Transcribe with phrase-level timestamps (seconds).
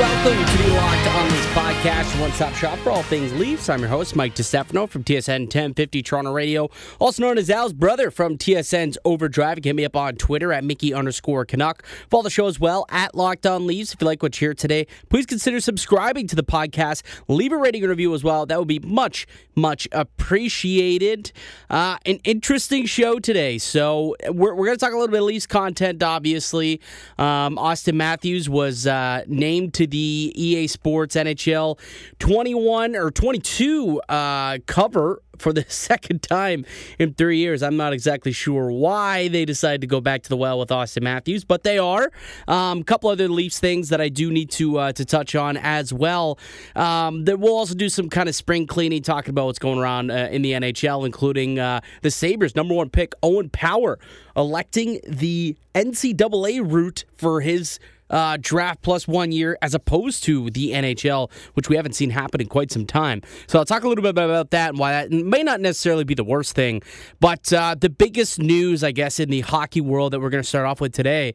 [0.00, 3.68] Welcome to the Locked On Leafs podcast, one stop shop for all things Leafs.
[3.68, 8.10] I'm your host, Mike DeStefano from TSN 1050 Toronto Radio, also known as Al's brother
[8.10, 9.58] from TSN's Overdrive.
[9.62, 11.84] Hit me up on Twitter at Mickey underscore Canuck.
[12.08, 13.92] Follow the show as well at Locked On Leafs.
[13.92, 17.02] If you like what you hear today, please consider subscribing to the podcast.
[17.28, 18.46] Leave a rating and review as well.
[18.46, 21.30] That would be much, much appreciated.
[21.68, 23.58] Uh, an interesting show today.
[23.58, 26.80] So we're, we're going to talk a little bit of Leafs content, obviously.
[27.18, 31.78] Um, Auston Matthews was uh, named to the EA Sports NHL
[32.18, 36.64] 21 or 22 uh, cover for the second time
[36.98, 37.62] in three years.
[37.62, 41.02] I'm not exactly sure why they decided to go back to the well with Auston
[41.02, 42.10] Matthews, but they are.
[42.46, 45.56] A um, couple other Leafs things that I do need to uh, to touch on
[45.56, 46.38] as well.
[46.76, 50.10] Um, that we'll also do some kind of spring cleaning, talking about what's going around
[50.10, 53.98] uh, in the NHL, including uh, the Sabres' number one pick, Owen Power,
[54.36, 57.78] electing the NCAA route for his
[58.10, 62.40] uh, draft plus one year as opposed to the NHL, which we haven't seen happen
[62.40, 63.22] in quite some time.
[63.46, 66.14] So I'll talk a little bit about that and why that may not necessarily be
[66.14, 66.82] the worst thing.
[67.20, 70.48] But uh, the biggest news, I guess, in the hockey world that we're going to
[70.48, 71.34] start off with today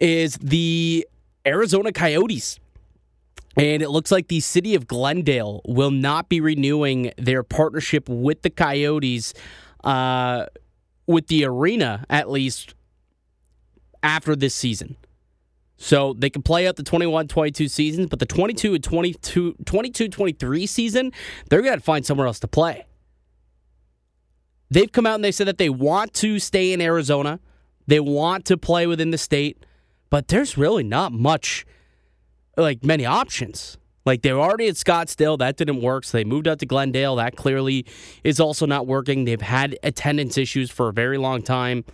[0.00, 1.06] is the
[1.46, 2.58] Arizona Coyotes.
[3.56, 8.42] And it looks like the city of Glendale will not be renewing their partnership with
[8.42, 9.34] the Coyotes,
[9.82, 10.46] uh,
[11.06, 12.74] with the arena at least
[14.02, 14.96] after this season.
[15.82, 20.08] So they can play out the 21 22 seasons, but the 22 and 22 22
[20.08, 21.10] 23 season,
[21.48, 22.84] they're going to find somewhere else to play.
[24.68, 27.40] They've come out and they said that they want to stay in Arizona.
[27.86, 29.64] They want to play within the state,
[30.10, 31.64] but there's really not much,
[32.58, 33.78] like many options.
[34.04, 36.04] Like they're already at Scottsdale, that didn't work.
[36.04, 37.16] So they moved out to Glendale.
[37.16, 37.86] That clearly
[38.22, 39.24] is also not working.
[39.24, 41.86] They've had attendance issues for a very long time.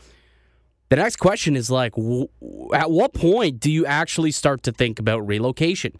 [0.88, 1.94] The next question is like,
[2.74, 5.92] at what point do you actually start to think about relocation?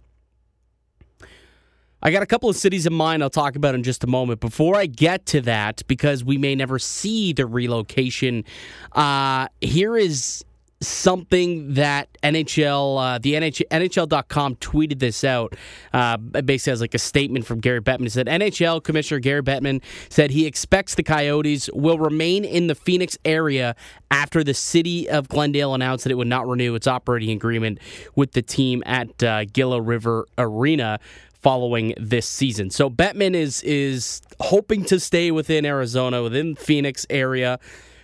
[2.03, 4.39] I got a couple of cities in mind I'll talk about in just a moment.
[4.39, 8.45] Before I get to that, because we may never see the relocation,
[8.93, 10.45] uh, here is
[10.81, 15.55] something that NHL, uh, the NHL, NHL.com tweeted this out.
[15.93, 18.03] Uh, basically, as like a statement from Gary Bettman.
[18.03, 22.75] He said NHL Commissioner Gary Bettman said he expects the Coyotes will remain in the
[22.75, 23.75] Phoenix area
[24.11, 27.79] after the city of Glendale announced that it would not renew its operating agreement
[28.15, 30.99] with the team at uh, Gila River Arena
[31.47, 32.71] following this season.
[32.71, 37.59] So Bettman is is hoping to stay within Arizona, within Phoenix area,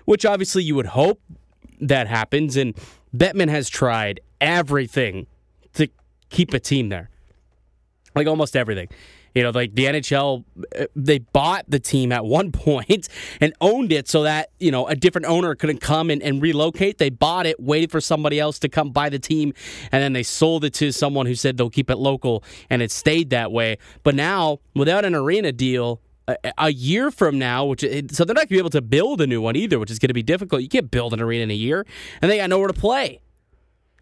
[0.04, 1.20] which obviously you would hope
[1.82, 2.56] that happens.
[2.56, 2.74] And
[3.14, 5.26] Bettman has tried everything
[5.74, 5.88] to
[6.30, 7.10] keep a team there,
[8.14, 8.88] like almost everything.
[9.34, 10.44] You know, like the NHL,
[10.78, 13.08] uh, they bought the team at one point
[13.40, 16.98] and owned it so that, you know, a different owner couldn't come and, and, relocate.
[16.98, 19.54] They bought it, waited for somebody else to come buy the team,
[19.90, 22.90] and then they sold it to someone who said they'll keep it local, and it
[22.90, 23.78] stayed that way.
[24.02, 26.00] But now, without an arena deal,
[26.58, 29.26] a, year from now, which so they're not going to be able to build a
[29.26, 30.62] new one either, which is going to be difficult.
[30.62, 31.86] You can't build an arena in a year,
[32.20, 33.20] and they got nowhere to play.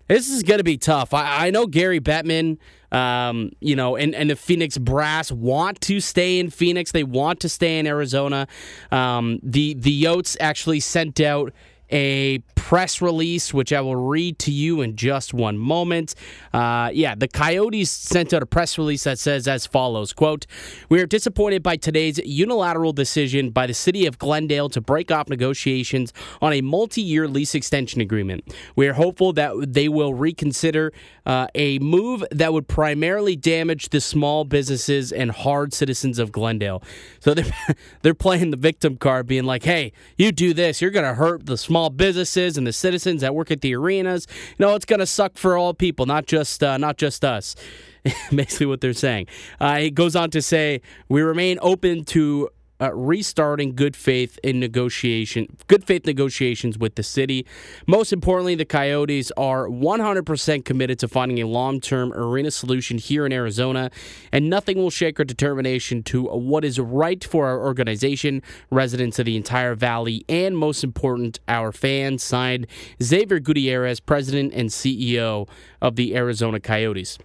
[0.08, 1.14] This is going to be tough.
[1.14, 2.58] I, I know Gary Bettman,
[2.90, 6.90] um, you know, and, and the Phoenix Brass want to stay in Phoenix.
[6.90, 8.48] They want to stay in Arizona.
[8.90, 11.52] Um, the the Yotes actually sent out
[11.90, 12.38] a
[12.70, 16.14] press release, which I will read to you in just one moment.
[16.52, 20.46] Uh, yeah, the Coyotes sent out a press release that says as follows quote,
[20.88, 25.28] We are disappointed by today's unilateral decision by the city of Glendale to break off
[25.28, 28.44] negotiations on a multi-year lease extension agreement.
[28.76, 30.92] We are hopeful that they will reconsider
[31.26, 36.82] uh, a move that would primarily damage the small businesses and hard citizens of Glendale.
[37.20, 37.52] So they're,
[38.02, 41.46] they're playing the victim card, being like, hey, you do this, you're going to hurt
[41.46, 44.26] the small businesses and the citizens that work at the arenas.
[44.58, 47.56] You know, it's going to suck for all people, not just uh, not just us.
[48.34, 49.26] Basically, what they're saying.
[49.60, 52.48] Uh, it goes on to say, we remain open to
[52.80, 57.46] uh, restarting good faith in negotiation, good faith negotiations with the city.
[57.86, 63.32] Most importantly, the Coyotes are 100% committed to finding a long-term arena solution here in
[63.32, 63.90] Arizona,
[64.32, 69.26] and nothing will shake our determination to what is right for our organization, residents of
[69.26, 72.22] the entire valley, and most important, our fans.
[72.22, 72.66] Signed,
[73.02, 75.48] Xavier Gutierrez, president and CEO
[75.80, 77.18] of the Arizona Coyotes.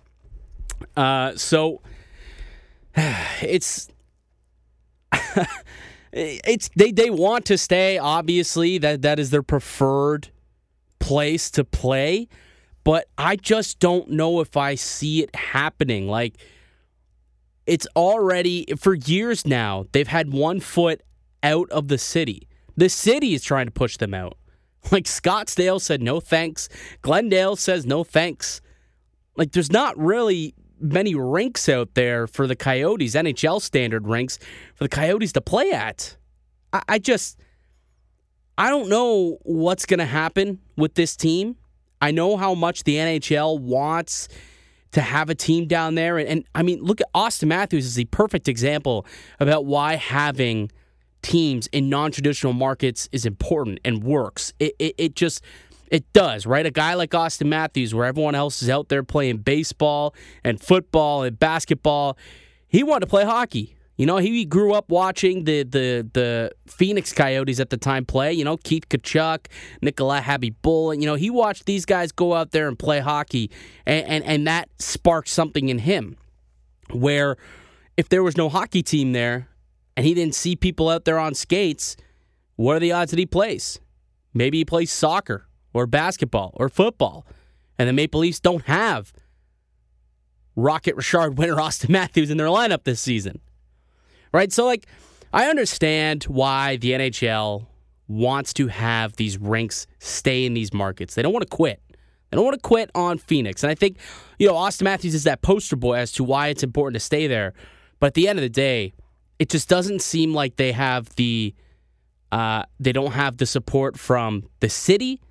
[0.96, 1.82] Uh, so
[2.96, 3.90] it's
[6.12, 7.98] it's they they want to stay.
[7.98, 10.30] Obviously, that that is their preferred
[11.00, 12.28] place to play.
[12.84, 16.08] but I just don't know if I see it happening.
[16.08, 16.36] Like,
[17.66, 21.02] it's already, for years now, they've had one foot
[21.44, 22.48] out of the city.
[22.78, 24.38] The city is trying to push them out.
[24.92, 26.70] Like, Scottsdale said no thanks.
[27.02, 28.62] Glendale says no thanks.
[29.36, 34.38] Like, there's not really many rinks out there for the Coyotes, NHL standard rinks,
[34.76, 36.18] for the Coyotes to play at.
[36.74, 37.40] I, I just,
[38.58, 41.58] I don't know what's going to happen with this team.
[42.02, 44.28] I know how much the NHL wants
[44.92, 46.18] to have a team down there.
[46.18, 49.06] And, and I mean, look at Auston Matthews is the perfect example
[49.40, 50.72] about why having
[51.22, 54.54] teams in non-traditional markets is important and works.
[54.60, 55.44] It, it, it just
[55.92, 56.66] it does, right?
[56.66, 61.24] A guy like Auston Matthews, where everyone else is out there playing baseball and football
[61.24, 62.18] and basketball,
[62.68, 63.76] he wanted to play hockey.
[63.98, 68.34] You know, he grew up watching the the the Phoenix Coyotes at the time play.
[68.34, 69.48] You know, Keith Tkachuk,
[69.82, 73.50] Nikolai and you know he watched these guys go out there and play hockey,
[73.86, 76.18] and, and and that sparked something in him.
[76.92, 77.38] Where
[77.96, 79.48] if there was no hockey team there,
[79.96, 81.96] and he didn't see people out there on skates,
[82.58, 83.80] what are the odds that he plays?
[84.34, 87.26] Maybe he plays soccer or basketball or football,
[87.78, 89.14] and the Maple Leafs don't have
[90.56, 93.42] Rocket Richard winner Auston Matthews in their lineup this season
[94.36, 94.52] right?
[94.52, 94.86] So, like,
[95.34, 97.66] I understand why the NHL
[98.08, 101.16] wants to have these rinks stay in these markets.
[101.16, 101.82] They don't want to quit.
[101.90, 103.64] They don't want to quit on Phoenix.
[103.64, 103.98] And I think,
[104.38, 107.28] you know, Auston Matthews is that poster boy as to why it's important to stay
[107.28, 107.54] there.
[108.00, 108.94] But at the end of the day,
[109.40, 111.56] it just doesn't seem like they have the
[112.32, 115.22] uh, they don't have the support from the city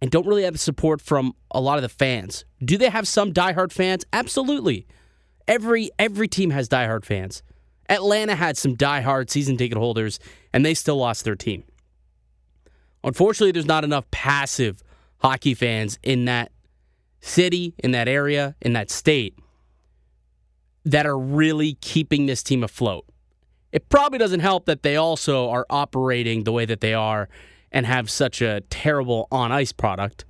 [0.00, 2.44] and don't really have the support from a lot of the fans.
[2.64, 4.04] Do they have some diehard fans?
[4.12, 4.86] Absolutely.
[5.48, 7.42] Every every team has diehard fans.
[7.88, 10.18] Atlanta had some die-hard season ticket holders,
[10.52, 11.62] and they still lost their team.
[13.04, 14.82] Unfortunately, there's not enough passive
[15.18, 16.50] hockey fans in that
[17.20, 19.38] city, in that area, in that state
[20.84, 23.04] that are really keeping this team afloat.
[23.72, 27.28] It probably doesn't help that they also are operating the way that they are
[27.72, 30.24] and have such a terrible on ice product.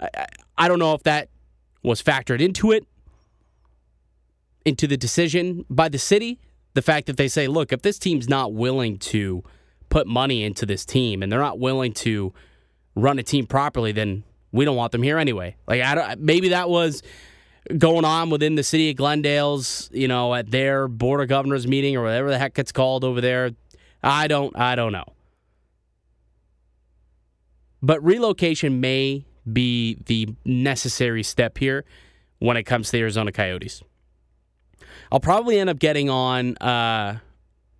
[0.00, 0.26] I,
[0.58, 1.28] I, don't know if that
[1.82, 2.86] was factored into it,
[4.64, 6.38] into the decision by the city
[6.76, 9.42] the fact that they say, look, if this team's not willing to
[9.88, 12.34] put money into this team and they're not willing to
[12.94, 15.56] run a team properly, then we don't want them here anyway.
[15.66, 17.02] Like, I don't, maybe that was
[17.78, 21.96] going on within the city of Glendale's, you know, at their board of governors meeting
[21.96, 23.52] or whatever the heck it's called over there.
[24.02, 25.06] I don't, I don't know.
[27.82, 31.84] But relocation may be the necessary step here
[32.38, 33.82] when it comes to the Arizona Coyotes.
[35.12, 37.18] I'll probably end up getting on uh,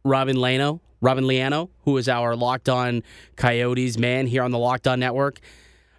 [0.05, 3.03] Robin Lano, Robin Liano, who is our Locked On
[3.37, 5.41] Coyotes man here on the Locked On Network.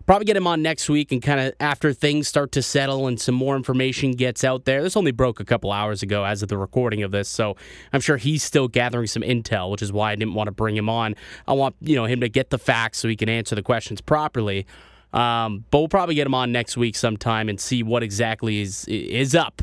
[0.07, 3.19] Probably get him on next week and kind of after things start to settle and
[3.19, 4.81] some more information gets out there.
[4.81, 7.57] This only broke a couple hours ago as of the recording of this, so
[7.91, 10.77] I'm sure he's still gathering some intel, which is why I didn't want to bring
[10.77, 11.15] him on.
[11.45, 13.99] I want you know him to get the facts so he can answer the questions
[13.99, 14.65] properly.
[15.11, 18.85] Um, but we'll probably get him on next week sometime and see what exactly is
[18.85, 19.61] is up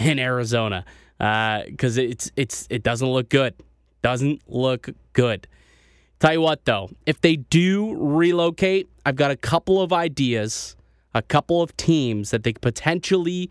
[0.00, 0.86] in Arizona
[1.18, 3.54] because uh, it's it's it doesn't look good.
[4.00, 5.46] Doesn't look good.
[6.20, 10.76] Tell you what though, if they do relocate, I've got a couple of ideas,
[11.14, 13.50] a couple of teams that they potentially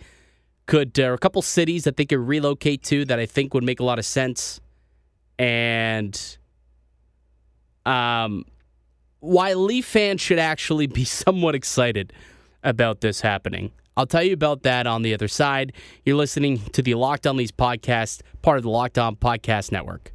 [0.65, 3.63] could, or uh, a couple cities that they could relocate to that I think would
[3.63, 4.61] make a lot of sense,
[5.37, 6.37] and
[7.85, 8.45] um,
[9.19, 12.13] why Leaf fans should actually be somewhat excited
[12.63, 13.71] about this happening.
[13.95, 15.73] I'll tell you about that on the other side.
[16.03, 20.11] You're listening to the Locked On Leafs podcast, part of the Locked On Podcast Network.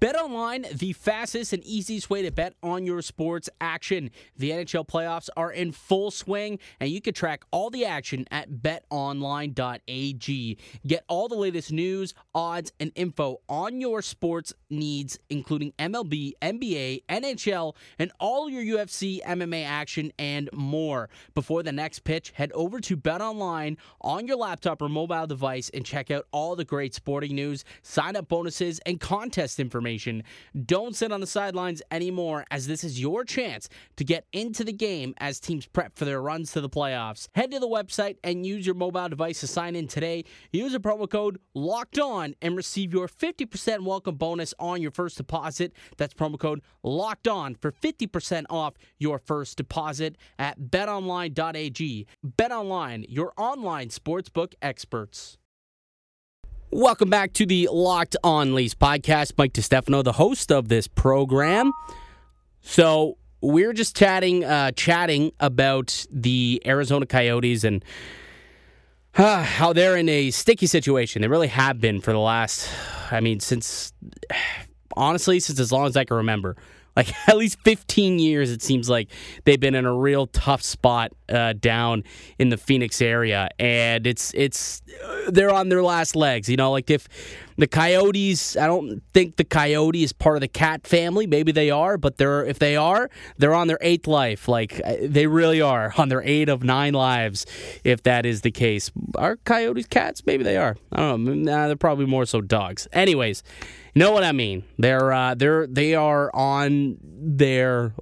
[0.00, 4.10] Bet online, the fastest and easiest way to bet on your sports action.
[4.38, 8.50] The NHL playoffs are in full swing, and you can track all the action at
[8.50, 10.58] betonline.ag.
[10.86, 17.02] Get all the latest news, odds, and info on your sports needs, including MLB, NBA,
[17.10, 21.10] NHL, and all your UFC, MMA action, and more.
[21.34, 25.84] Before the next pitch, head over to BetOnline on your laptop or mobile device and
[25.84, 30.22] check out all the great sporting news, sign up bonuses, and contest information information.
[30.64, 34.72] Don't sit on the sidelines anymore, as this is your chance to get into the
[34.72, 37.26] game as teams prep for their runs to the playoffs.
[37.34, 40.24] Head to the website and use your mobile device to sign in today.
[40.52, 45.16] Use a promo code LOCKED ON and receive your 50% welcome bonus on your first
[45.16, 45.72] deposit.
[45.96, 52.06] That's promo code LOCKED ON for 50% off your first deposit at betonline.ag.
[52.24, 55.38] BetOnline, your online sportsbook experts.
[56.74, 59.34] Welcome back to the Locked On Leafs podcast.
[59.36, 61.70] Mike DeStefano, the host of this program.
[62.62, 67.84] So, we are just chatting, uh, chatting about the Arizona Coyotes and
[69.16, 71.20] uh, how they're in a sticky situation.
[71.20, 72.70] They really have been for the last,
[73.10, 73.92] I mean, since
[74.96, 76.56] honestly, since as long as I can remember.
[76.96, 79.08] Like at least 15 years, it seems like
[79.44, 82.04] they've been in a real tough spot uh, down
[82.38, 84.82] in the Phoenix area, and it's it's
[85.28, 86.48] they're on their last legs.
[86.48, 87.08] You know, like if
[87.56, 91.26] the Coyotes, I don't think the Coyote is part of the cat family.
[91.26, 94.48] Maybe they are, but they're if they are, they're on their eighth life.
[94.48, 97.46] Like uh, they really are on their eight of nine lives.
[97.84, 100.24] If that is the case, are Coyotes cats?
[100.26, 100.76] Maybe they are.
[100.92, 101.34] I don't know.
[101.34, 102.88] Nah, they're probably more so dogs.
[102.92, 103.42] Anyways.
[103.94, 104.64] Know what I mean?
[104.78, 107.92] They're uh, they're they are on their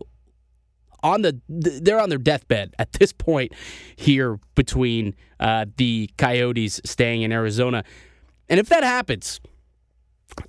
[1.03, 3.53] on the they're on their deathbed at this point
[3.97, 7.85] here between uh, the Coyotes staying in Arizona,
[8.49, 9.41] and if that happens,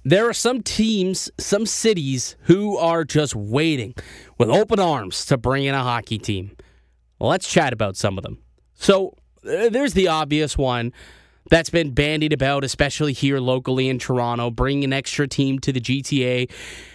[0.04, 3.94] there are some teams, some cities who are just waiting
[4.38, 6.56] with open arms to bring in a hockey team.
[7.20, 8.40] Let's chat about some of them.
[8.74, 9.16] So
[9.48, 10.92] uh, there's the obvious one
[11.50, 15.82] that's been bandied about, especially here locally in Toronto, bringing an extra team to the
[15.82, 16.50] GTA.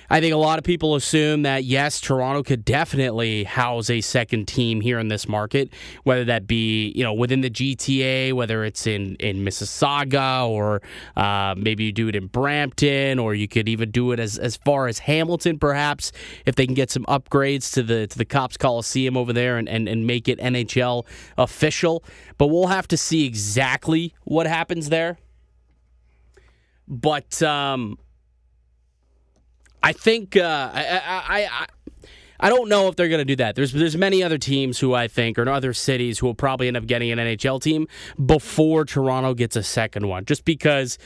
[0.09, 4.47] I think a lot of people assume that yes, Toronto could definitely house a second
[4.47, 5.71] team here in this market,
[6.05, 10.83] whether that be you know within the GTA, whether it's in in Mississauga or
[11.17, 14.57] uh, maybe you do it in Brampton, or you could even do it as as
[14.57, 16.13] far as Hamilton, perhaps
[16.45, 19.69] if they can get some upgrades to the to the Copps Coliseum over there and
[19.69, 21.05] and, and make it NHL
[21.37, 22.05] official.
[22.39, 25.19] But we'll have to see exactly what happens there.
[26.89, 27.99] But um,
[29.87, 31.66] I think uh, I, I, I
[32.40, 33.55] I don't know if they're going to do that.
[33.55, 36.76] There's there's many other teams who I think or other cities who will probably end
[36.76, 37.87] up getting an NHL team
[38.25, 40.25] before Toronto gets a second one.
[40.25, 40.99] Just because,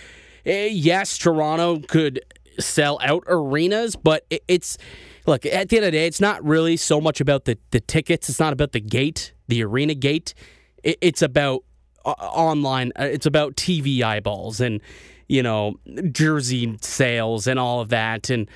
[0.46, 2.20] eh, yes, Toronto could
[2.58, 4.78] sell out arenas, but it, it's
[5.26, 7.80] look at the end of the day, it's not really so much about the the
[7.80, 8.30] tickets.
[8.30, 10.32] It's not about the gate, the arena gate.
[10.82, 11.64] It, it's about
[12.06, 12.92] uh, online.
[12.98, 14.80] Uh, it's about TV eyeballs and
[15.28, 15.74] you know
[16.10, 18.48] jersey sales and all of that and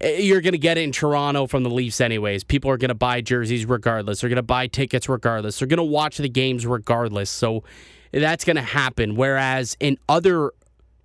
[0.00, 2.44] you're going to get it in Toronto from the Leafs anyways.
[2.44, 4.20] People are going to buy jerseys regardless.
[4.20, 5.58] They're going to buy tickets regardless.
[5.58, 7.30] They're going to watch the games regardless.
[7.30, 7.64] So
[8.12, 9.16] that's going to happen.
[9.16, 10.52] Whereas in other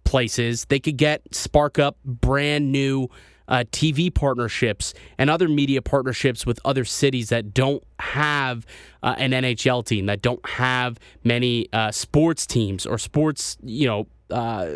[0.03, 3.09] places, they could get spark up brand new
[3.47, 8.65] uh, TV partnerships and other media partnerships with other cities that don't have
[9.03, 14.07] uh, an NHL team, that don't have many uh, sports teams or sports, you know,
[14.31, 14.69] uh,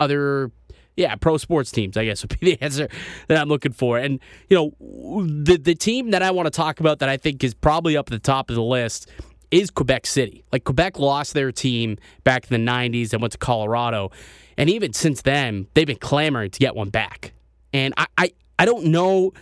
[0.00, 0.50] other
[0.96, 2.88] yeah, pro sports teams, I guess would be the answer
[3.28, 3.98] that I'm looking for.
[3.98, 7.42] And, you know, the the team that I want to talk about that I think
[7.44, 9.08] is probably up at the top of the list
[9.50, 10.44] is Quebec City.
[10.52, 14.10] Like Quebec lost their team back in the 90s and went to Colorado.
[14.56, 17.32] And even since then, they've been clamoring to get one back.
[17.72, 19.32] And I I, I don't know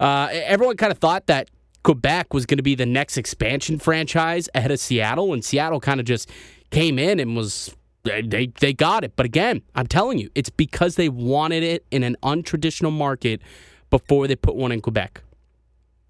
[0.00, 1.48] uh, everyone kind of thought that
[1.82, 6.00] Quebec was going to be the next expansion franchise ahead of Seattle and Seattle kind
[6.00, 6.30] of just
[6.70, 7.74] came in and was
[8.22, 9.14] they, they got it.
[9.16, 13.40] But again, I'm telling you, it's because they wanted it in an untraditional market
[13.90, 15.22] before they put one in Quebec.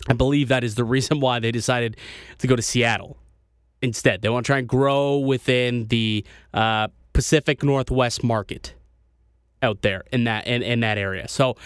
[0.08, 1.96] I believe that is the reason why they decided
[2.38, 3.16] to go to Seattle
[3.82, 4.22] instead.
[4.22, 6.24] They want to try and grow within the
[6.54, 8.74] uh, Pacific Northwest market
[9.62, 11.28] out there in that in, in that area.
[11.28, 11.56] So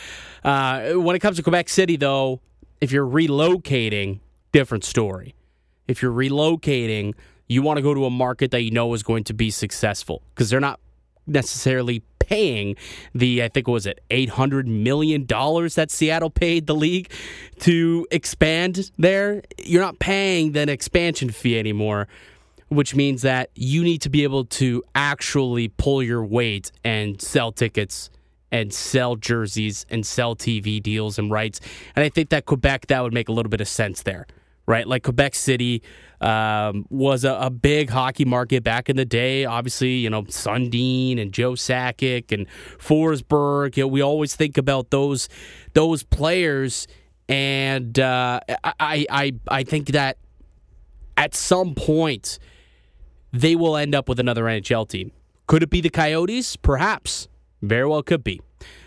[0.44, 2.40] uh, when it comes to Quebec City, though,
[2.80, 4.20] if you're relocating,
[4.52, 5.34] different story.
[5.88, 7.14] If you're relocating,
[7.52, 10.22] you want to go to a market that you know is going to be successful
[10.34, 10.80] because they're not
[11.26, 12.76] necessarily paying
[13.14, 17.10] the I think was it 800 million dollars that Seattle paid the league
[17.60, 19.42] to expand there?
[19.58, 22.08] You're not paying that expansion fee anymore
[22.68, 27.52] which means that you need to be able to actually pull your weight and sell
[27.52, 28.08] tickets
[28.50, 31.60] and sell jerseys and sell TV deals and rights.
[31.94, 34.26] And I think that Quebec that would make a little bit of sense there
[34.72, 34.86] right?
[34.88, 35.82] Like Quebec City
[36.22, 39.44] um, was a, a, big hockey market back in the day.
[39.44, 42.46] Obviously, you know Sundin and Joe Sakic and
[42.78, 43.76] Forsberg.
[43.76, 45.28] You know, we always think about those
[45.74, 46.88] those players,
[47.28, 50.16] and uh, I, I I think that
[51.18, 52.38] at some point
[53.30, 55.12] they will end up with another NHL team.
[55.46, 56.56] Could it be the Coyotes?
[56.56, 57.28] Perhaps.
[57.60, 58.40] Very well could be.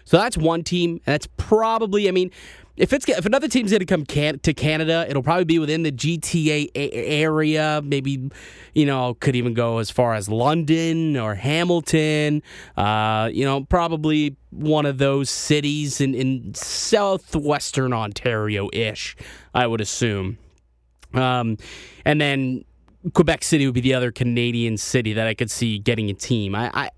[0.03, 0.99] So that's one team.
[1.05, 2.31] That's probably, I mean,
[2.77, 5.83] if it's if another team's going to come can, to Canada, it'll probably be within
[5.83, 7.81] the GTA area.
[7.83, 8.29] Maybe
[8.73, 12.43] you know could even go as far as London or Hamilton.
[12.75, 19.15] Uh, you know, probably one of those cities in in southwestern Ontario ish.
[19.53, 20.37] I would assume.
[21.13, 21.57] Um,
[22.03, 22.65] and then
[23.13, 26.55] Quebec City would be the other Canadian city that I could see getting a team.
[26.55, 26.89] I, I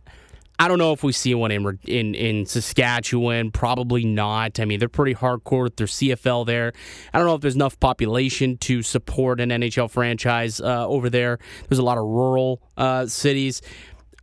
[0.59, 3.51] I don't know if we see one in in in Saskatchewan.
[3.51, 4.59] Probably not.
[4.59, 6.73] I mean, they're pretty hardcore with their CFL there.
[7.13, 11.37] I don't know if there's enough population to support an NHL franchise uh, over there.
[11.69, 13.61] There's a lot of rural uh, cities.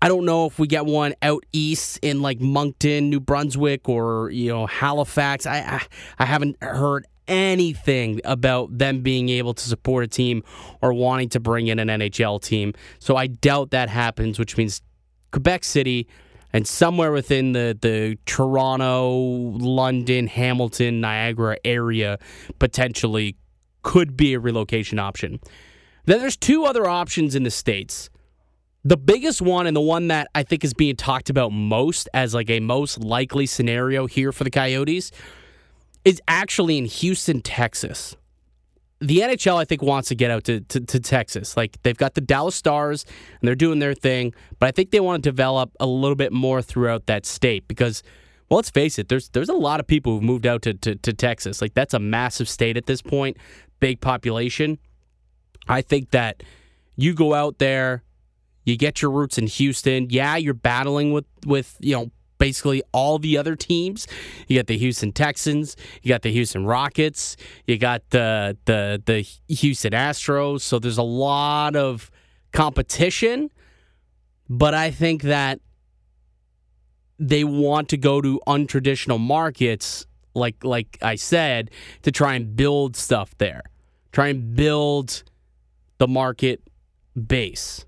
[0.02, 4.30] I don't know if we get one out east in like Moncton, New Brunswick, or
[4.30, 5.46] you know Halifax.
[5.46, 5.82] I I,
[6.18, 10.42] I haven't heard anything about them being able to support a team
[10.82, 12.74] or wanting to bring in an NHL team.
[12.98, 14.82] So I doubt that happens, which means
[15.30, 16.06] Quebec City
[16.54, 22.20] and somewhere within the, the Toronto, London, Hamilton, Niagara area
[22.60, 23.36] potentially
[23.82, 25.40] could be a relocation option.
[26.04, 28.08] Then there's two other options in the States.
[28.84, 32.34] The biggest one and the one that I think is being talked about most as
[32.34, 35.10] like a most likely scenario here for the Coyotes
[36.04, 38.16] is actually in Houston, Texas.
[39.06, 41.56] The NHL, I think, wants to get out to, to, to, Texas.
[41.56, 43.04] Like they've got the Dallas Stars
[43.40, 46.32] and they're doing their thing, but I think they want to develop a little bit
[46.32, 48.02] more throughout that state because,
[48.48, 50.94] well, let's face it, there's there's a lot of people who've moved out to, to,
[50.96, 51.60] to Texas.
[51.60, 53.36] Like that's a massive state at this point,
[53.78, 54.78] big population.
[55.68, 56.42] I think that
[56.96, 58.02] you go out there,
[58.64, 60.08] you get your roots in Houston.
[60.08, 62.10] Yeah, you're battling with with you know
[62.44, 64.06] basically all the other teams.
[64.48, 69.20] You got the Houston Texans, you got the Houston Rockets, you got the the the
[69.54, 70.60] Houston Astros.
[70.60, 72.10] So there's a lot of
[72.52, 73.50] competition,
[74.50, 75.60] but I think that
[77.18, 81.70] they want to go to untraditional markets like like I said
[82.02, 83.62] to try and build stuff there.
[84.12, 85.24] Try and build
[85.96, 86.60] the market
[87.14, 87.86] base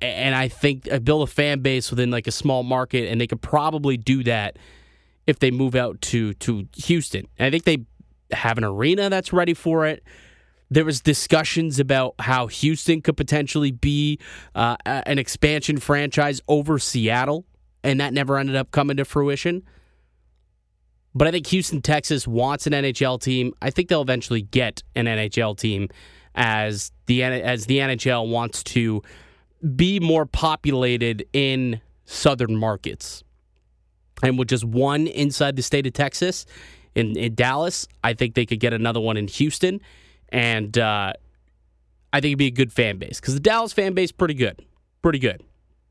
[0.00, 3.26] and I think uh, build a fan base within like a small market, and they
[3.26, 4.58] could probably do that
[5.26, 7.26] if they move out to to Houston.
[7.38, 7.84] And I think they
[8.34, 10.02] have an arena that's ready for it.
[10.70, 14.20] There was discussions about how Houston could potentially be
[14.54, 17.44] uh, an expansion franchise over Seattle,
[17.82, 19.64] and that never ended up coming to fruition.
[21.12, 23.52] But I think Houston, Texas wants an NHL team.
[23.60, 25.88] I think they'll eventually get an NHL team
[26.34, 29.02] as the as the NHL wants to
[29.76, 33.22] be more populated in southern markets.
[34.22, 36.46] And with just one inside the state of Texas
[36.94, 39.80] in, in Dallas, I think they could get another one in Houston.
[40.28, 41.12] And uh,
[42.12, 44.64] I think it'd be a good fan base because the Dallas fan base pretty good.
[45.02, 45.42] Pretty good.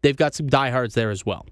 [0.01, 1.45] They've got some diehards there as well.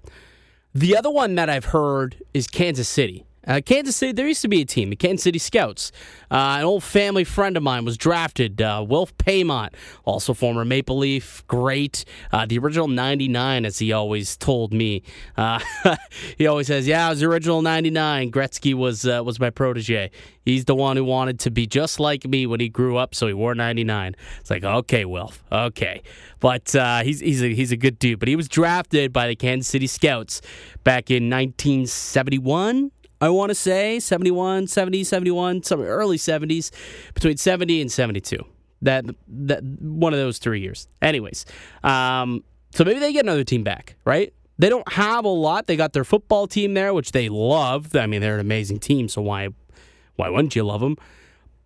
[0.74, 3.24] The other one that I've heard is Kansas City.
[3.48, 5.90] Uh, Kansas City, there used to be a team, the Kansas City Scouts.
[6.30, 9.70] Uh, an old family friend of mine was drafted, uh, Wilf Paiement,
[10.04, 12.04] also former Maple Leaf, great.
[12.30, 15.02] Uh, the original 99, as he always told me.
[15.38, 15.60] Uh,
[16.36, 18.30] he always says, Yeah, I was the original 99.
[18.30, 20.10] Gretzky was, uh, was my protege.
[20.44, 23.26] He's the one who wanted to be just like me when he grew up, so
[23.26, 24.14] he wore 99.
[24.40, 26.02] It's like, okay, Wilf, okay.
[26.40, 26.70] But
[27.04, 28.18] he's, he's, a, he's a good dude.
[28.18, 30.42] But he was drafted by the Kansas City Scouts
[30.84, 32.92] back in 1971.
[33.20, 36.70] I want to say 71, 70, 71, some early 70s,
[37.14, 38.38] between 70 and 72.
[38.82, 40.86] That that one of those three years.
[41.02, 41.46] Anyways,
[41.82, 44.32] um, so maybe they get another team back, right?
[44.58, 45.66] They don't have a lot.
[45.66, 47.94] They got their football team there, which they love.
[47.96, 49.48] I mean, they're an amazing team, so why
[50.14, 50.96] why wouldn't you love them?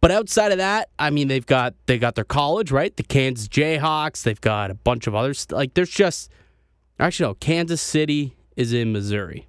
[0.00, 2.94] But outside of that, I mean, they've got they got their college, right?
[2.96, 4.22] The Kansas Jayhawks.
[4.22, 5.46] They've got a bunch of others.
[5.50, 6.30] Like, there's just
[6.98, 7.34] actually no.
[7.34, 9.46] Kansas City is in Missouri.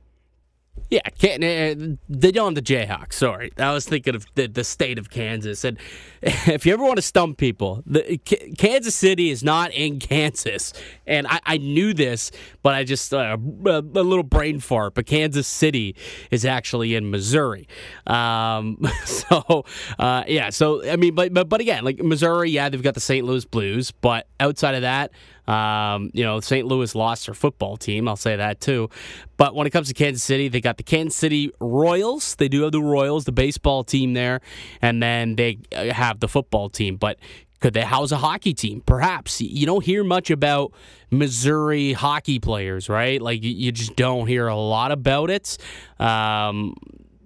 [0.90, 3.14] Yeah, uh, they don't the Jayhawks.
[3.14, 5.64] Sorry, I was thinking of the, the state of Kansas.
[5.64, 5.80] And
[6.22, 8.20] if you ever want to stump people, the,
[8.58, 10.74] Kansas City is not in Kansas,
[11.08, 12.32] and I, I knew this,
[12.62, 14.94] but I just uh, a, a, little brain fart.
[14.94, 15.96] But Kansas City
[16.30, 17.68] is actually in Missouri.
[18.06, 19.66] Um, so
[19.98, 23.00] uh, yeah, so I mean, but, but but again, like Missouri, yeah, they've got the
[23.00, 23.26] St.
[23.26, 25.12] Louis Blues, but outside of that.
[25.48, 26.66] Um, you know, St.
[26.66, 28.08] Louis lost their football team.
[28.08, 28.90] I'll say that too.
[29.38, 32.36] But when it comes to Kansas City, they got the Kansas City Royals.
[32.36, 34.42] They do have the Royals, the baseball team there,
[34.82, 36.96] and then they uh, have the football team.
[36.96, 37.18] But
[37.60, 38.82] could they house a hockey team?
[38.86, 39.40] Perhaps.
[39.40, 40.74] You don't hear much about
[41.12, 43.22] Missouri hockey players, right?
[43.22, 45.58] Like you just don't hear a lot about it.
[45.98, 46.76] Um,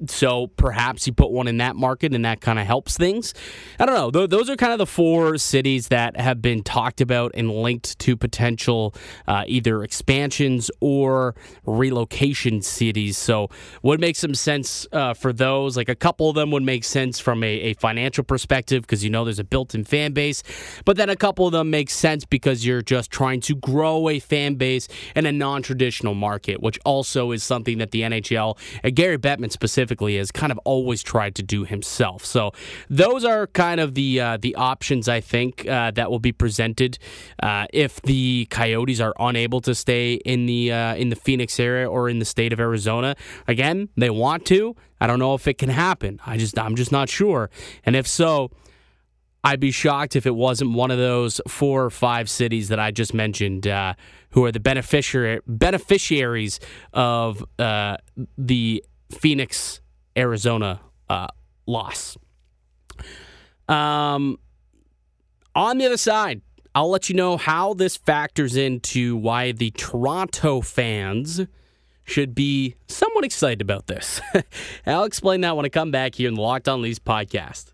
[0.06, 3.34] so perhaps you put one in that market and that kind of helps things.
[3.80, 4.28] I don't know.
[4.28, 8.16] Those are kind of the four cities that have been talked about and linked to
[8.16, 8.94] potential
[9.28, 13.18] uh, either expansions or relocation cities.
[13.18, 13.50] So
[13.82, 15.76] would make some sense uh, for those.
[15.76, 19.10] Like a couple of them would make sense from a, a financial perspective because you
[19.10, 20.44] know there's a built-in fan base.
[20.86, 24.20] But then a couple of them make sense because you're just trying to grow a
[24.20, 29.18] fan base in a non-traditional market, which also is something that the NHL and Gary
[29.18, 32.26] Bettman specifically specifically has kind of always tried to do himself.
[32.26, 32.52] So
[32.90, 37.00] those are kind of the uh, the options I think uh, that will be presented
[37.42, 41.90] uh, if the Coyotes are unable to stay in the uh, in the Phoenix area
[41.90, 43.16] or in the state of Arizona.
[43.48, 44.76] Again, they want to.
[45.00, 46.20] I don't know if it can happen.
[46.26, 47.50] I just I'm just not sure.
[47.86, 48.52] And if so,
[49.44, 52.92] I'd be shocked if it wasn't one of those four or five cities that I
[52.92, 53.94] just mentioned uh,
[54.32, 56.60] who are the beneficiary beneficiaries
[56.92, 57.98] of uh,
[58.38, 59.82] the Phoenix,
[60.18, 61.28] Arizona uh,
[61.66, 62.18] loss.
[63.68, 64.40] Um,
[65.56, 66.42] on the other side,
[66.74, 71.42] I'll let you know how this factors into why the Toronto fans
[72.06, 74.22] should be somewhat excited about this.
[74.86, 77.74] I'll explain that when I come back here in the Locked On Leafs podcast.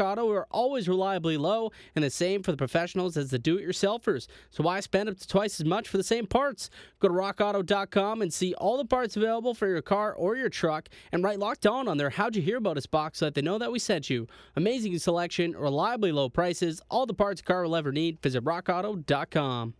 [0.00, 3.66] Auto are always reliably low, and the same for the professionals as the do it
[3.66, 4.26] yourselfers.
[4.50, 6.70] So why spend up to twice as much for the same parts?
[7.00, 10.88] Go to rockauto.com and see all the parts available for your car or your truck,
[11.12, 13.42] and write locked on on their How'd You Hear About Us box so that they
[13.42, 14.26] know that we sent you.
[14.56, 18.20] Amazing selection, reliably low prices, all the parts a car will ever need.
[18.20, 19.74] Visit rockauto.com.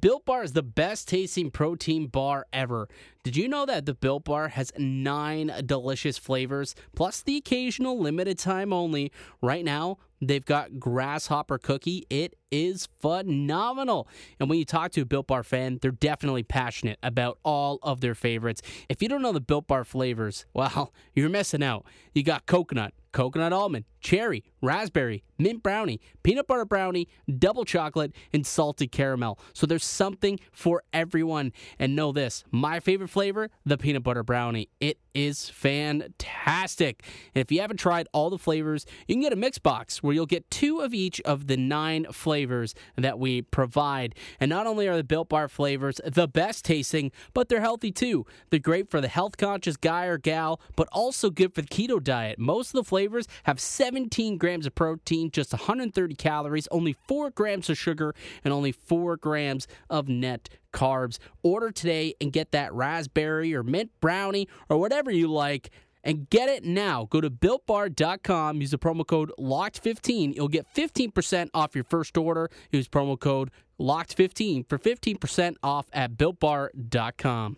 [0.00, 2.88] Built Bar is the best tasting protein bar ever.
[3.24, 8.38] Did you know that the Built Bar has nine delicious flavors, plus the occasional limited
[8.38, 9.10] time only?
[9.40, 12.06] Right now, they've got Grasshopper Cookie.
[12.08, 14.08] It is phenomenal.
[14.38, 18.00] And when you talk to a Built Bar fan, they're definitely passionate about all of
[18.00, 18.62] their favorites.
[18.88, 21.84] If you don't know the Built Bar flavors, well, you're missing out.
[22.14, 27.08] You got coconut, coconut almond, cherry, raspberry, mint brownie, peanut butter brownie,
[27.38, 29.38] double chocolate, and salted caramel.
[29.52, 31.52] So there's something for everyone.
[31.78, 34.68] And know this my favorite flavor, the peanut butter brownie.
[34.80, 37.04] It is fantastic.
[37.34, 40.14] And if you haven't tried all the flavors, you can get a mix box where
[40.14, 44.14] you'll get two of each of the nine flavors that we provide.
[44.40, 48.26] And not only are the Built Bar flavors the best tasting, but they're healthy too.
[48.50, 52.02] They're great for the health conscious guy or gal, but also good for the keto
[52.02, 52.38] diet.
[52.38, 57.68] Most of the flavors have 17 grams of protein, just 130 calories, only 4 grams
[57.70, 61.18] of sugar, and only 4 grams of net carbs.
[61.42, 65.70] Order today and get that raspberry or mint brownie or whatever you like
[66.04, 67.06] and get it now.
[67.10, 70.34] Go to builtbar.com, use the promo code LOCKED15.
[70.34, 72.50] You'll get 15% off your first order.
[72.70, 77.56] Use promo code LOCKED15 for 15% off at builtbar.com.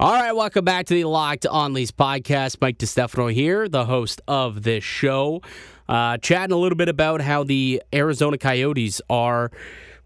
[0.00, 2.56] All right, welcome back to the Locked On Leafs podcast.
[2.60, 5.40] Mike DeStefano here, the host of this show.
[5.88, 9.52] Uh, chatting a little bit about how the Arizona Coyotes are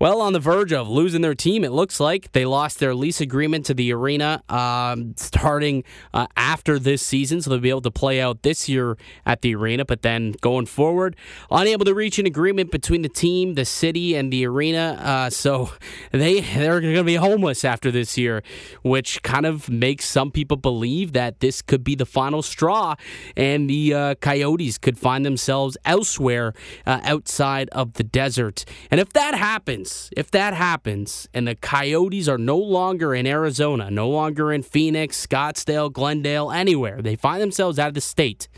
[0.00, 3.20] well, on the verge of losing their team, it looks like they lost their lease
[3.20, 5.82] agreement to the arena um, starting
[6.14, 9.56] uh, after this season, so they'll be able to play out this year at the
[9.56, 9.84] arena.
[9.84, 11.16] But then going forward,
[11.50, 15.70] unable to reach an agreement between the team, the city, and the arena, uh, so
[16.12, 18.44] they they're going to be homeless after this year,
[18.82, 22.94] which kind of makes some people believe that this could be the final straw,
[23.36, 26.54] and the uh, Coyotes could find themselves elsewhere
[26.86, 28.64] uh, outside of the desert.
[28.92, 33.26] And if that happens happens, if that happens, and the Coyotes are no longer in
[33.26, 38.48] Arizona, no longer in Phoenix, Scottsdale, Glendale, anywhere, they find themselves out of the state,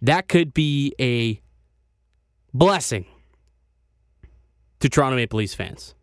[0.00, 1.40] that could be a
[2.52, 3.06] blessing
[4.80, 5.94] to Toronto Maple Leafs fans.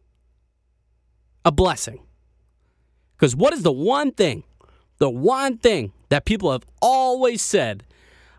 [1.45, 1.99] A blessing.
[3.15, 4.43] Because what is the one thing,
[4.97, 7.83] the one thing that people have always said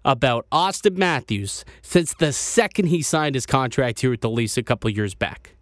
[0.04, 4.62] about Auston Matthews since the second he signed his contract here at the Leafs a
[4.62, 5.56] couple years back.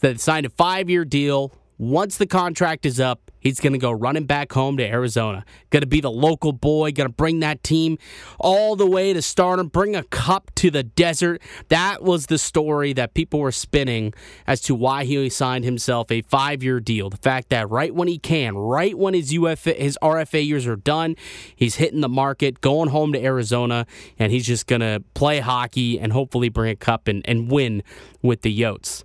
[0.00, 1.52] That signed a five year deal.
[1.78, 5.44] Once the contract is up, he's going to go running back home to Arizona.
[5.70, 7.98] Going to be the local boy, going to bring that team
[8.38, 11.42] all the way to stardom, bring a cup to the desert.
[11.68, 14.14] That was the story that people were spinning
[14.46, 17.10] as to why he signed himself a five year deal.
[17.10, 20.76] The fact that right when he can, right when his UFA, his RFA years are
[20.76, 21.16] done,
[21.54, 23.86] he's hitting the market, going home to Arizona,
[24.18, 27.82] and he's just going to play hockey and hopefully bring a cup and, and win
[28.22, 29.04] with the Yotes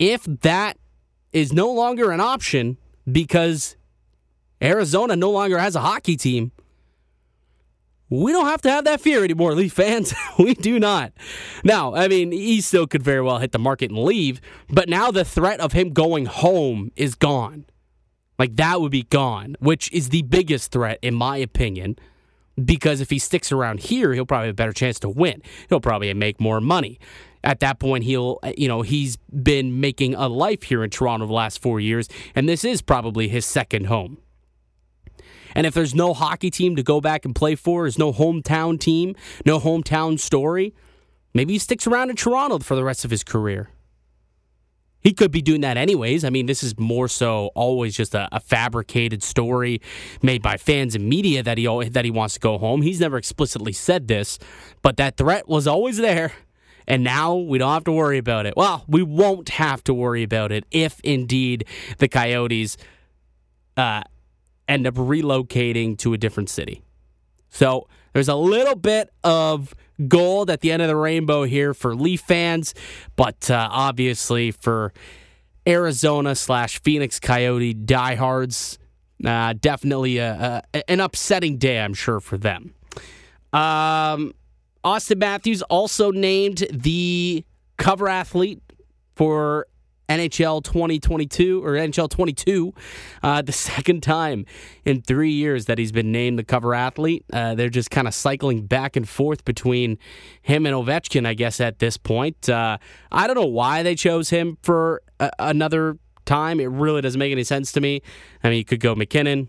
[0.00, 0.78] if that
[1.32, 2.76] is no longer an option
[3.12, 3.76] because
[4.62, 6.52] Arizona no longer has a hockey team,
[8.10, 10.12] we don't have to have that fear anymore, Leaf fans.
[10.38, 11.12] we do not.
[11.64, 15.10] Now, I mean, he still could very well hit the market and leave, but now
[15.10, 17.66] the threat of him going home is gone.
[18.38, 21.96] Like that would be gone, which is the biggest threat, in my opinion.
[22.62, 25.42] Because if he sticks around here, he'll probably have a better chance to win.
[25.68, 26.98] He'll probably make more money.
[27.42, 31.32] At that point, he'll, you know, he's been making a life here in Toronto the
[31.32, 34.18] last four years, and this is probably his second home.
[35.54, 38.78] And if there's no hockey team to go back and play for, there's no hometown
[38.78, 40.74] team, no hometown story,
[41.32, 43.70] maybe he sticks around in Toronto for the rest of his career.
[45.00, 46.24] He could be doing that anyways.
[46.24, 49.80] I mean, this is more so always just a, a, fabricated story
[50.22, 52.82] made by fans and media that he that he wants to go home.
[52.82, 54.38] He's never explicitly said this,
[54.82, 56.32] but that threat was always there.
[56.86, 58.54] And now we don't have to worry about it.
[58.56, 61.66] Well, we won't have to worry about it if indeed
[61.98, 62.76] the Coyotes
[63.76, 64.02] uh,
[64.66, 66.82] end up relocating to a different city.
[67.48, 69.74] So there's a little bit of
[70.08, 72.74] gold at the end of the rainbow here for Leaf fans,
[73.16, 74.92] but uh, obviously for
[75.66, 78.78] Arizona slash Phoenix Coyote diehards,
[79.24, 82.74] uh, definitely a, a, an upsetting day, I'm sure, for them.
[83.52, 84.32] Um,
[84.84, 87.44] Auston Matthews also named the
[87.76, 88.62] cover athlete
[89.14, 89.66] for
[90.10, 92.74] NHL 2022 or NHL 22,
[93.22, 94.44] uh, the second time
[94.84, 97.24] in three years that he's been named the cover athlete.
[97.32, 99.98] Uh, they're just kind of cycling back and forth between
[100.42, 102.48] him and Ovechkin, I guess, at this point.
[102.48, 102.78] Uh,
[103.12, 106.60] I don't know why they chose him for a- another time.
[106.60, 108.02] It really doesn't make any sense to me.
[108.42, 109.48] I mean, you could go MacKinnon,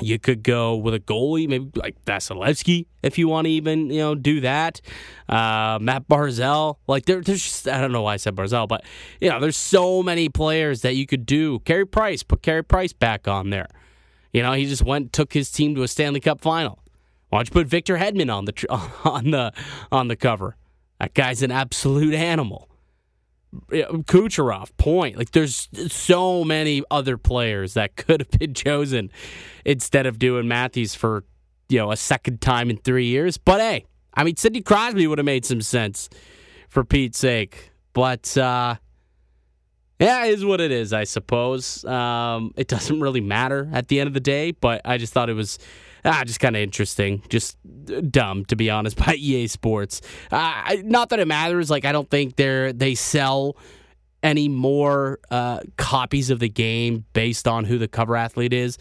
[0.00, 3.98] you could go with a goalie, maybe like Vasilevskiy, if you want to even you
[3.98, 4.80] know do that.
[5.28, 8.84] Uh, Matt Barzell, like there, there's just, I don't know why I said Barzell, but
[9.20, 11.58] you know there's so many players that you could do.
[11.60, 13.68] Carey Price, put Carey Price back on there.
[14.32, 16.78] You know he just went took his team to a Stanley Cup final.
[17.28, 18.66] Why don't you put Victor Hedman on the
[19.04, 19.52] on the
[19.90, 20.56] on the cover?
[21.00, 22.68] That guy's an absolute animal.
[23.70, 25.18] Kucherov, point.
[25.18, 29.10] Like there's so many other players that could have been chosen
[29.64, 31.24] instead of doing Matthews for
[31.68, 33.36] you know a second time in three years.
[33.38, 36.08] But hey, I mean Sidney Crosby would have made some sense
[36.68, 37.72] for Pete's sake.
[37.92, 38.76] But uh,
[39.98, 41.84] yeah, it is what it is, I suppose.
[41.84, 44.52] Um, it doesn't really matter at the end of the day.
[44.52, 45.58] But I just thought it was
[46.04, 47.56] ah, just kind of interesting, just
[48.10, 50.00] dumb to be honest by EA Sports.
[50.30, 51.70] Uh, not that it matters.
[51.70, 53.56] Like I don't think they're they sell
[54.22, 58.78] any more uh, copies of the game based on who the cover athlete is.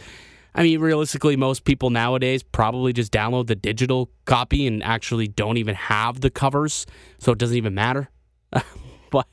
[0.53, 5.57] I mean, realistically, most people nowadays probably just download the digital copy and actually don't
[5.57, 6.85] even have the covers,
[7.19, 8.09] so it doesn't even matter.
[9.11, 9.27] but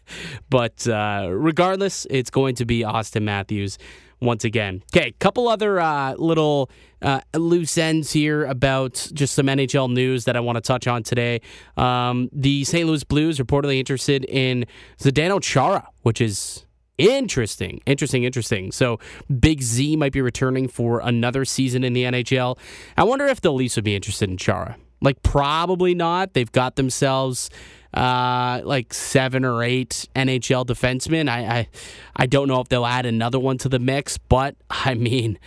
[0.49, 3.79] but uh, regardless, it's going to be Auston Matthews
[4.21, 4.83] once again.
[4.95, 6.71] Okay, couple other uh, little
[7.03, 11.03] uh, loose ends here about just some NHL news that I want to touch on
[11.03, 11.41] today.
[11.77, 12.87] Um, the St.
[12.87, 14.67] Louis Blues reportedly interested in
[14.99, 16.67] Zdeno Chara, which is
[16.99, 18.73] interesting, interesting, interesting.
[18.73, 18.99] So
[19.39, 22.59] Big Z might be returning for another season in the NHL.
[22.97, 24.77] I wonder if the Leafs would be interested in Chara.
[25.01, 26.35] Like probably not.
[26.35, 27.51] They've got themselves
[27.95, 31.29] uh, like seven or eight NHL defensemen.
[31.29, 31.69] I, I
[32.17, 35.39] I don't know if they'll add another one to the mix, but I mean,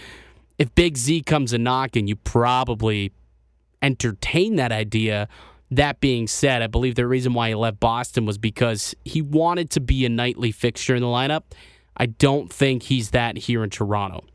[0.57, 3.11] if Big Z comes a knocking, you probably
[3.81, 5.27] entertain that idea.
[5.69, 9.69] That being said, I believe the reason why he left Boston was because he wanted
[9.71, 11.43] to be a nightly fixture in the lineup.
[11.95, 14.25] I don't think he's that here in Toronto.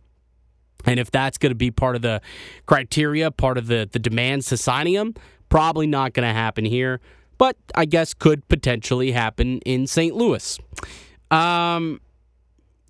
[0.86, 2.22] And if that's going to be part of the
[2.64, 5.14] criteria, part of the, the demands to signing him,
[5.50, 7.00] probably not going to happen here
[7.38, 10.14] but I guess could potentially happen in St.
[10.14, 10.58] Louis.
[11.30, 12.00] Um,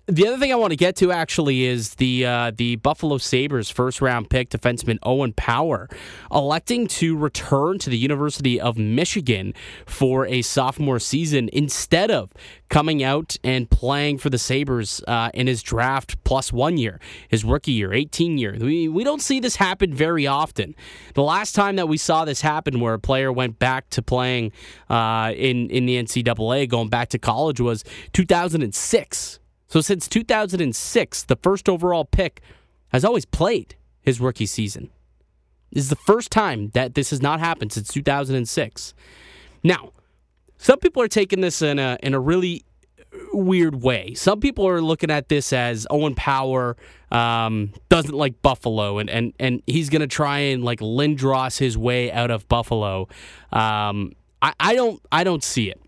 [0.07, 3.69] the other thing I want to get to actually is the uh, the Buffalo Sabres
[3.69, 5.89] first round pick defenseman Owen Power
[6.31, 9.53] electing to return to the University of Michigan
[9.85, 12.31] for a sophomore season instead of
[12.69, 17.43] coming out and playing for the Sabres uh, in his draft plus one year, his
[17.43, 18.55] rookie year, 18 year.
[18.59, 20.73] We, we don't see this happen very often.
[21.15, 24.53] The last time that we saw this happen where a player went back to playing
[24.89, 31.35] uh, in, in the NCAA, going back to college, was 2006 so since 2006, the
[31.35, 32.41] first overall pick
[32.89, 34.89] has always played his rookie season.
[35.71, 38.93] This is the first time that this has not happened since 2006.
[39.63, 39.91] Now,
[40.57, 42.63] some people are taking this in a in a really
[43.33, 44.13] weird way.
[44.13, 46.77] Some people are looking at this as Owen Power
[47.11, 51.77] um, doesn't like Buffalo, and and and he's going to try and like Lindros his
[51.77, 53.07] way out of Buffalo.
[53.51, 55.81] Um, I, I don't I don't see it.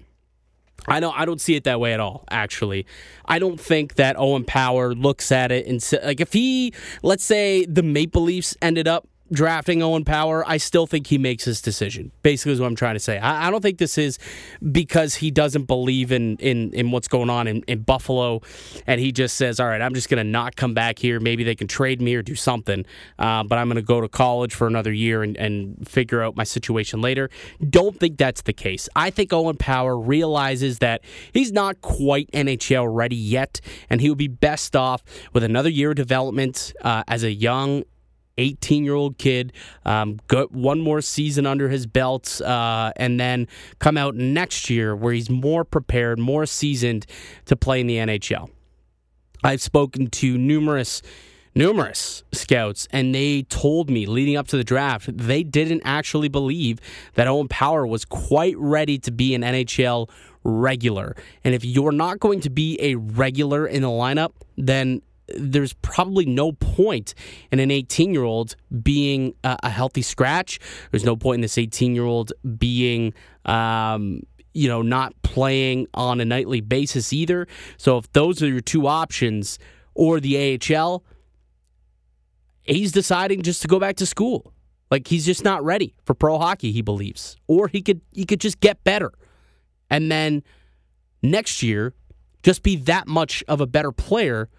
[0.90, 2.86] I don't I don't see it that way at all actually.
[3.26, 6.74] I don't think that Owen Power looks at it and like if he
[7.04, 11.44] let's say the Maple Leafs ended up drafting Owen Power, I still think he makes
[11.44, 12.12] his decision.
[12.24, 13.18] Basically, is what I'm trying to say.
[13.18, 14.20] I, I don't think this is
[14.72, 18.42] because he doesn't believe in in, in what's going on in, in Buffalo,
[18.88, 21.20] and he just says, "All right, I'm just going to not come back here.
[21.20, 22.86] Maybe they can trade me or do something,
[23.18, 26.36] uh, but I'm going to go to college for another year and, and figure out
[26.36, 27.30] my situation later."
[27.70, 28.90] Don't think that's the case.
[28.96, 31.02] I think Owen Power realizes that
[31.34, 35.92] he's not quite NHL ready yet, and he would be best off with another year
[35.92, 37.84] of development uh, as a young
[38.40, 39.54] 18 year old kid,
[39.86, 43.48] um, got one more season under his belt, uh, and then
[43.80, 47.06] come out next year where he's more prepared, more seasoned
[47.46, 48.50] to play in the NHL.
[49.44, 51.02] I've spoken to numerous
[51.56, 56.80] numerous scouts, and they told me leading up to the draft they didn't actually believe
[57.16, 60.10] that Owen Power was quite ready to be an NHL
[60.44, 61.16] regular.
[61.44, 65.02] And if you're not going to be a regular in the lineup, then
[65.38, 67.14] there's probably no point
[67.52, 70.60] in an 18 year old being a, a, healthy scratch.
[70.92, 73.14] There's no point in this 18 year old being,
[73.46, 74.22] um,
[74.54, 77.48] you know, not playing on a nightly basis either.
[77.78, 79.60] So if those are your two options,
[80.00, 81.04] or the AHL,
[82.64, 84.54] he's deciding just to go back to school.
[84.90, 87.36] Like he's just not ready for pro hockey, he believes.
[87.48, 89.12] Or he could he could just get better.
[89.90, 90.42] And then
[91.22, 91.94] next year
[92.44, 94.50] just be that much of a better player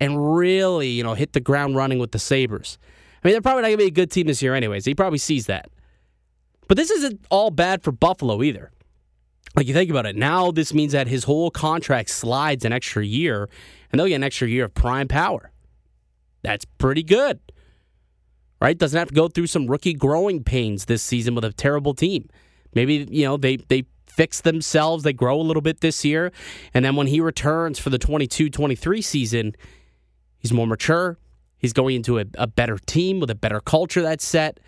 [0.00, 2.78] and really, you know, hit the ground running with the Sabres.
[3.22, 4.84] I mean, they're probably not going to be a good team this year, anyways.
[4.84, 5.70] He probably sees that.
[6.68, 8.70] But this isn't all bad for Buffalo either.
[9.54, 13.04] Like you think about it, now this means that his whole contract slides an extra
[13.04, 13.48] year,
[13.90, 15.50] and they'll get an extra year of prime power.
[16.42, 17.40] That's pretty good,
[18.60, 18.76] right?
[18.76, 22.28] Doesn't have to go through some rookie growing pains this season with a terrible team.
[22.74, 26.32] Maybe you know they they fix themselves, they grow a little bit this year,
[26.74, 29.54] and then when he returns for the 22-23 season,
[30.46, 31.18] He's more mature.
[31.58, 34.60] He's going into a, a better team with a better culture that's set.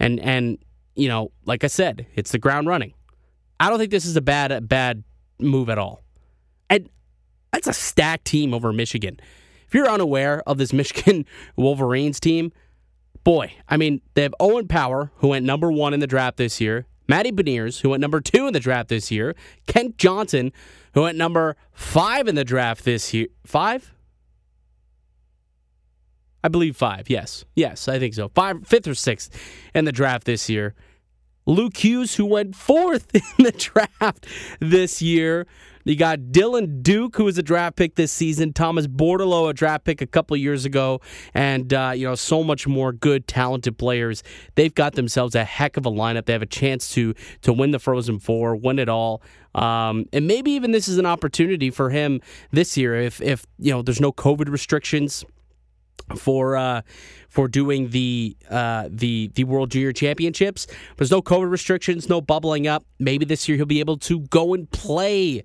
[0.00, 0.56] And and
[0.94, 2.94] you know, like I said, it's the ground running.
[3.60, 5.04] I don't think this is a bad bad
[5.38, 6.02] move at all.
[6.70, 6.88] And
[7.52, 9.20] that's a stacked team over Michigan.
[9.66, 12.50] If you're unaware of this Michigan Wolverines team,
[13.22, 16.58] boy, I mean, they have Owen Power, who went number one in the draft this
[16.58, 19.36] year, Matty Beniers, who went number two in the draft this year,
[19.66, 20.52] Kent Johnson,
[20.94, 23.26] who went number five in the draft this year.
[23.44, 23.92] Five?
[26.42, 27.10] I believe five.
[27.10, 28.30] Yes, yes, I think so.
[28.34, 29.36] Five, fifth or sixth
[29.74, 30.74] in the draft this year.
[31.46, 34.26] Luke Hughes, who went fourth in the draft
[34.60, 35.46] this year.
[35.84, 38.52] You got Dylan Duke, who was a draft pick this season.
[38.52, 41.00] Thomas Bordeleau, a draft pick a couple years ago,
[41.32, 44.22] and uh, you know so much more good, talented players.
[44.54, 46.26] They've got themselves a heck of a lineup.
[46.26, 49.22] They have a chance to to win the Frozen Four, win it all,
[49.54, 52.20] um, and maybe even this is an opportunity for him
[52.50, 55.24] this year if if you know there's no COVID restrictions
[56.16, 56.82] for uh,
[57.28, 60.66] for doing the uh, the the World Junior Championships.
[60.96, 62.84] There's no COVID restrictions, no bubbling up.
[62.98, 65.44] Maybe this year he'll be able to go and play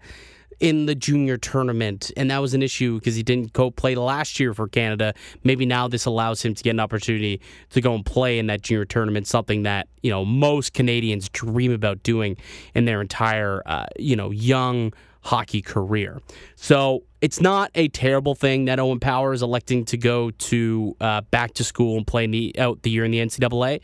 [0.59, 4.39] in the junior tournament, and that was an issue because he didn't go play last
[4.39, 5.13] year for Canada.
[5.43, 8.61] Maybe now this allows him to get an opportunity to go and play in that
[8.61, 12.37] junior tournament, something that you know most Canadians dream about doing
[12.75, 16.21] in their entire uh, you know young hockey career.
[16.55, 21.21] So it's not a terrible thing that Owen Power is electing to go to uh,
[21.21, 23.81] back to school and play the, out the year in the NCAA.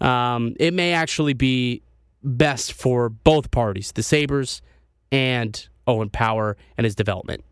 [0.00, 1.82] Um, it may actually be
[2.22, 4.62] best for both parties, the Sabres
[5.10, 7.44] and Owen Power and his development.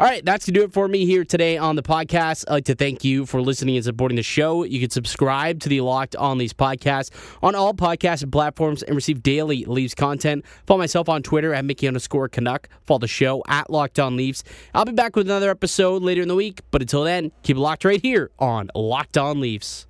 [0.00, 2.44] All right, that's to do it for me here today on the podcast.
[2.46, 4.62] I'd like to thank you for listening and supporting the show.
[4.62, 7.10] You can subscribe to the Locked On Leafs podcast
[7.42, 10.44] on all podcast platforms and receive daily Leafs content.
[10.68, 12.68] Follow myself on Twitter at Mickey underscore Canuck.
[12.86, 14.44] Follow the show at Locked On Leafs.
[14.72, 17.60] I'll be back with another episode later in the week, but until then, keep it
[17.60, 19.87] locked right here on Locked On Leafs.